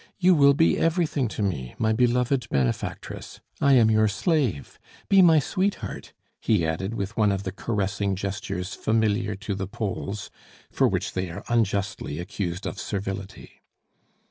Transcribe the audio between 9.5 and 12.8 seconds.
the Poles, for which they are unjustly accused of